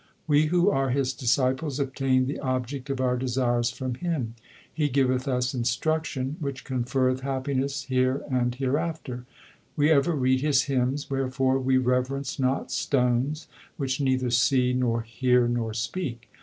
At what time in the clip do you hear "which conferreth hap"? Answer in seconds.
6.39-7.43